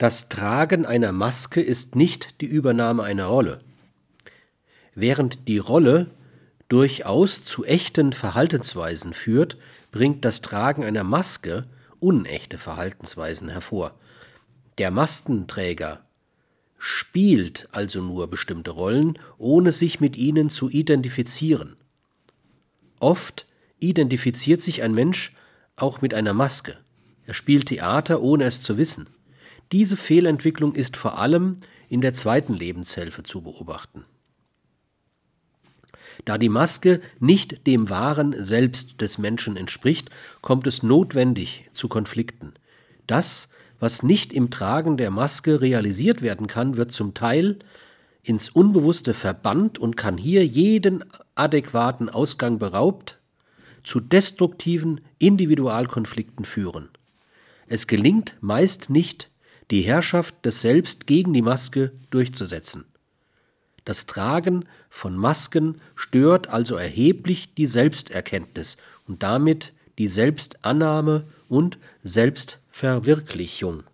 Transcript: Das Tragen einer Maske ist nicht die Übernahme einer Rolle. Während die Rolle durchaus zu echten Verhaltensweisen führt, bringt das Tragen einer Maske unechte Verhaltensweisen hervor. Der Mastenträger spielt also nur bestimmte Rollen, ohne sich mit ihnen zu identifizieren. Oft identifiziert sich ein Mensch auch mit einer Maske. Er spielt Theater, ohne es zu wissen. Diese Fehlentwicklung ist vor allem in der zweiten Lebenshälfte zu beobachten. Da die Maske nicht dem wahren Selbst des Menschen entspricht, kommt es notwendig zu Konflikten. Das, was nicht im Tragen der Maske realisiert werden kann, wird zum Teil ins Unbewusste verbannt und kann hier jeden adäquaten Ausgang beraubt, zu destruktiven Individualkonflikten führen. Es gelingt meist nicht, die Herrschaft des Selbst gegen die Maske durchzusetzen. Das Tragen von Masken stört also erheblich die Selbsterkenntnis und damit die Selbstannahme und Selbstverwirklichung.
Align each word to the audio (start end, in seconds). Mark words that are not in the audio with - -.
Das 0.00 0.30
Tragen 0.30 0.86
einer 0.86 1.12
Maske 1.12 1.60
ist 1.60 1.94
nicht 1.94 2.40
die 2.40 2.46
Übernahme 2.46 3.02
einer 3.02 3.26
Rolle. 3.26 3.58
Während 4.94 5.46
die 5.46 5.58
Rolle 5.58 6.06
durchaus 6.70 7.44
zu 7.44 7.66
echten 7.66 8.14
Verhaltensweisen 8.14 9.12
führt, 9.12 9.58
bringt 9.92 10.24
das 10.24 10.40
Tragen 10.40 10.84
einer 10.84 11.04
Maske 11.04 11.64
unechte 11.98 12.56
Verhaltensweisen 12.56 13.50
hervor. 13.50 13.94
Der 14.78 14.90
Mastenträger 14.90 16.00
spielt 16.78 17.68
also 17.70 18.00
nur 18.00 18.30
bestimmte 18.30 18.70
Rollen, 18.70 19.18
ohne 19.36 19.70
sich 19.70 20.00
mit 20.00 20.16
ihnen 20.16 20.48
zu 20.48 20.70
identifizieren. 20.70 21.76
Oft 23.00 23.46
identifiziert 23.80 24.62
sich 24.62 24.82
ein 24.82 24.94
Mensch 24.94 25.34
auch 25.76 26.00
mit 26.00 26.14
einer 26.14 26.32
Maske. 26.32 26.78
Er 27.26 27.34
spielt 27.34 27.66
Theater, 27.66 28.22
ohne 28.22 28.44
es 28.44 28.62
zu 28.62 28.78
wissen. 28.78 29.06
Diese 29.72 29.96
Fehlentwicklung 29.96 30.74
ist 30.74 30.96
vor 30.96 31.18
allem 31.18 31.58
in 31.88 32.00
der 32.00 32.14
zweiten 32.14 32.54
Lebenshälfte 32.54 33.22
zu 33.22 33.42
beobachten. 33.42 34.04
Da 36.24 36.38
die 36.38 36.48
Maske 36.48 37.00
nicht 37.18 37.66
dem 37.66 37.88
wahren 37.88 38.34
Selbst 38.42 39.00
des 39.00 39.18
Menschen 39.18 39.56
entspricht, 39.56 40.10
kommt 40.42 40.66
es 40.66 40.82
notwendig 40.82 41.68
zu 41.72 41.88
Konflikten. 41.88 42.54
Das, 43.06 43.48
was 43.78 44.02
nicht 44.02 44.32
im 44.32 44.50
Tragen 44.50 44.96
der 44.96 45.10
Maske 45.10 45.60
realisiert 45.60 46.20
werden 46.20 46.46
kann, 46.46 46.76
wird 46.76 46.92
zum 46.92 47.14
Teil 47.14 47.58
ins 48.22 48.50
Unbewusste 48.50 49.14
verbannt 49.14 49.78
und 49.78 49.96
kann 49.96 50.18
hier 50.18 50.44
jeden 50.44 51.04
adäquaten 51.34 52.08
Ausgang 52.08 52.58
beraubt, 52.58 53.18
zu 53.82 54.00
destruktiven 54.00 55.00
Individualkonflikten 55.18 56.44
führen. 56.44 56.90
Es 57.66 57.86
gelingt 57.86 58.36
meist 58.40 58.90
nicht, 58.90 59.30
die 59.70 59.82
Herrschaft 59.82 60.34
des 60.44 60.60
Selbst 60.60 61.06
gegen 61.06 61.32
die 61.32 61.42
Maske 61.42 61.92
durchzusetzen. 62.10 62.84
Das 63.84 64.06
Tragen 64.06 64.66
von 64.88 65.16
Masken 65.16 65.80
stört 65.94 66.48
also 66.48 66.76
erheblich 66.76 67.54
die 67.54 67.66
Selbsterkenntnis 67.66 68.76
und 69.06 69.22
damit 69.22 69.72
die 69.98 70.08
Selbstannahme 70.08 71.26
und 71.48 71.78
Selbstverwirklichung. 72.02 73.84